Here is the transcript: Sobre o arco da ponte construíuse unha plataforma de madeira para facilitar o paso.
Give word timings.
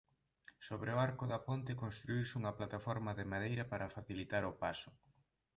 Sobre 0.67 0.89
o 0.95 1.01
arco 1.07 1.25
da 1.31 1.43
ponte 1.47 1.79
construíuse 1.83 2.37
unha 2.39 2.55
plataforma 2.59 3.11
de 3.17 3.25
madeira 3.33 3.63
para 3.71 3.93
facilitar 3.97 4.43
o 4.51 4.57
paso. 4.63 4.89